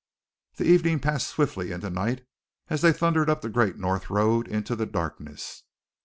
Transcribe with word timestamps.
The 0.55 0.65
evening 0.65 0.99
passed 0.99 1.27
swiftly 1.27 1.71
into 1.71 1.91
night 1.91 2.25
as 2.69 2.81
they 2.81 2.91
thundered 2.91 3.29
up 3.29 3.41
the 3.41 3.49
great 3.49 3.77
north 3.77 4.09
road 4.09 4.47
into 4.47 4.75
the 4.75 4.87
darkness. 4.87 5.61